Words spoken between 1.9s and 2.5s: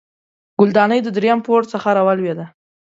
راولوېده